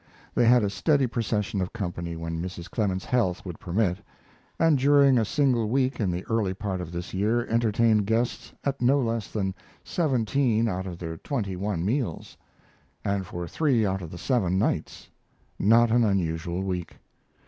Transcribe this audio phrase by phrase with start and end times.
[0.33, 2.71] They had a steady procession of company when Mrs.
[2.71, 3.99] Clemens's health would permit,
[4.57, 8.81] and during a single week in the early part of this year entertained guests at
[8.81, 9.53] no less than
[9.83, 12.35] seventeen out of their twenty one meals,
[13.05, 15.07] and for three out of the seven nights
[15.59, 16.97] not an unusual week.